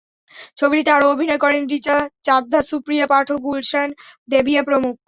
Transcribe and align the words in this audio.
ছবিটিতে 0.57 0.91
আরও 0.91 1.07
অভিনয় 1.13 1.41
করেন 1.43 1.61
রিচা 1.67 1.95
চাদ্ধা, 2.23 2.59
সুপ্রিয়া 2.69 3.05
পাঠক, 3.07 3.37
গুলশান 3.45 3.89
দেবিয়া 4.29 4.61
প্রমুখ। 4.63 4.95